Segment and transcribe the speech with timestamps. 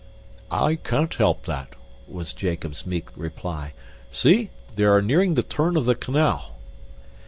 [0.49, 1.75] "I can't help that,"
[2.07, 3.73] was Jacob's meek reply.
[4.11, 4.49] "See!
[4.75, 6.55] they are nearing the turn of the canal."